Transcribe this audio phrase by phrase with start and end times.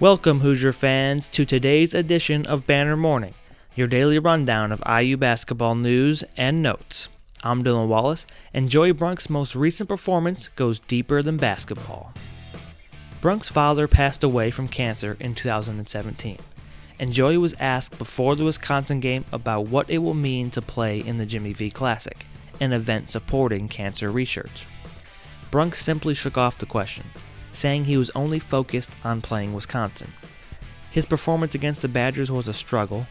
[0.00, 3.34] Welcome, Hoosier fans, to today's edition of Banner Morning,
[3.74, 7.08] your daily rundown of IU basketball news and notes.
[7.42, 8.24] I'm Dylan Wallace,
[8.54, 12.12] and Joey Brunk's most recent performance goes deeper than basketball.
[13.20, 16.38] Brunk's father passed away from cancer in 2017,
[17.00, 21.00] and Joey was asked before the Wisconsin game about what it will mean to play
[21.00, 22.24] in the Jimmy V Classic,
[22.60, 24.64] an event supporting cancer research.
[25.50, 27.06] Brunk simply shook off the question,
[27.52, 30.12] saying he was only focused on playing Wisconsin.
[30.90, 33.06] His performance against the Badgers was a struggle,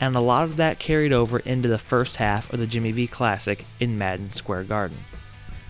[0.00, 3.06] and a lot of that carried over into the first half of the Jimmy V
[3.06, 4.98] Classic in Madison Square Garden.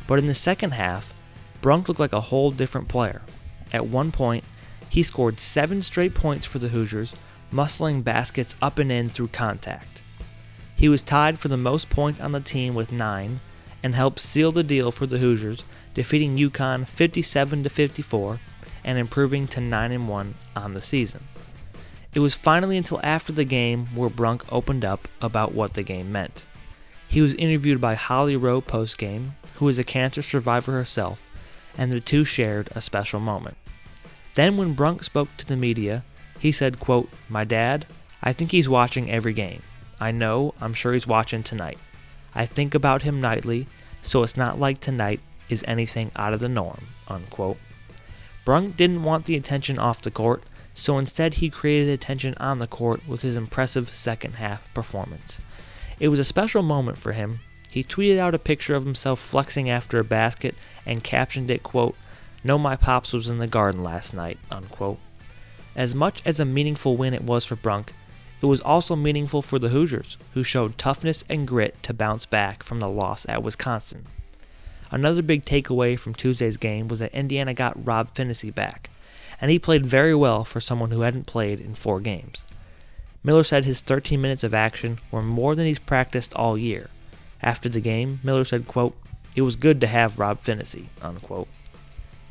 [0.07, 1.13] But in the second half,
[1.61, 3.23] Brunk looked like a whole different player.
[3.73, 4.45] At one point,
[4.89, 7.15] he scored seven straight points for the Hoosiers,
[7.53, 10.03] muscling baskets up and in through contact.
[10.75, 13.41] He was tied for the most points on the team with nine,
[13.83, 15.63] and helped seal the deal for the Hoosiers,
[15.95, 18.41] defeating UConn 57 54
[18.85, 21.25] and improving to 9 and 1 on the season.
[22.15, 26.13] It was finally until after the game where Brunk opened up about what the game
[26.13, 26.45] meant.
[27.09, 31.27] He was interviewed by Holly Rowe post-game, who is a cancer survivor herself,
[31.77, 33.57] and the two shared a special moment.
[34.35, 36.05] Then when Brunk spoke to the media,
[36.39, 37.87] he said, quote, "My dad,
[38.23, 39.63] I think he's watching every game.
[40.01, 41.79] I know, I'm sure he's watching tonight.
[42.35, 43.69] I think about him nightly,
[44.01, 45.21] so it's not like tonight
[45.53, 47.59] is anything out of the norm." Unquote.
[48.45, 50.43] Brunk didn't want the attention off the court,
[50.75, 55.41] so instead he created attention on the court with his impressive second half performance.
[56.01, 57.41] It was a special moment for him.
[57.71, 61.95] He tweeted out a picture of himself flexing after a basket and captioned it, quote,
[62.45, 64.99] Know my pops was in the garden last night, unquote.
[65.77, 67.93] As much as a meaningful win it was for Brunk,
[68.43, 72.65] it was also meaningful for the Hoosiers, who showed toughness and grit to bounce back
[72.65, 74.07] from the loss at Wisconsin.
[74.93, 78.89] Another big takeaway from Tuesday's game was that Indiana got Rob Phinisee back
[79.43, 82.45] and he played very well for someone who hadn't played in four games.
[83.25, 86.89] Miller said his 13 minutes of action were more than he's practiced all year.
[87.43, 88.97] After the game, Miller said, quote,
[89.35, 91.49] It was good to have Rob Phinisee, unquote.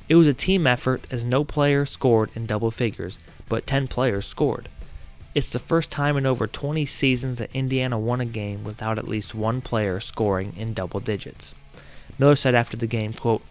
[0.07, 3.19] It was a team effort as no player scored in double figures,
[3.49, 4.69] but 10 players scored.
[5.35, 9.07] It's the first time in over 20 seasons that Indiana won a game without at
[9.07, 11.53] least one player scoring in double digits.
[12.17, 13.43] Miller said after the game, quote,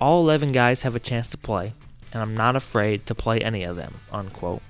[0.00, 1.74] All 11 guys have a chance to play,
[2.12, 4.00] and I'm not afraid to play any of them.
[4.12, 4.62] Unquote.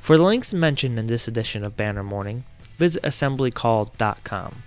[0.00, 2.44] For the links mentioned in this edition of Banner Morning,
[2.78, 4.62] visit assemblycall.com.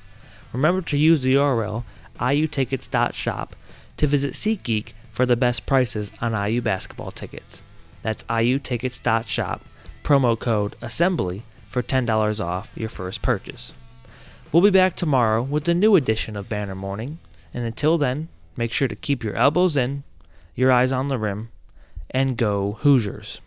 [0.53, 1.83] Remember to use the URL
[2.19, 3.55] iutickets.shop
[3.97, 7.61] to visit SeatGeek for the best prices on IU basketball tickets.
[8.01, 9.61] That's iutickets.shop,
[10.03, 13.73] promo code ASSEMBLY for $10 off your first purchase.
[14.51, 17.19] We'll be back tomorrow with a new edition of Banner Morning,
[17.53, 20.03] and until then, make sure to keep your elbows in,
[20.55, 21.49] your eyes on the rim,
[22.09, 23.41] and go Hoosiers.